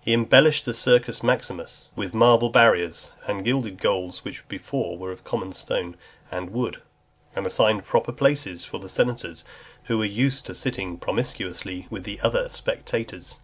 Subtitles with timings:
[0.00, 5.22] He embellished the Circus Maximus with marble barriers, and gilded goals, which before were of
[5.22, 5.96] common stone
[6.28, 6.82] and wood,
[7.36, 9.44] and assigned proper places for the senators,
[9.84, 13.38] who were used to sit promiscuously with the other spectators.